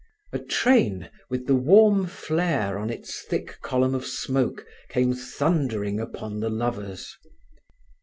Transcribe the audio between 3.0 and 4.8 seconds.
thick column of smoke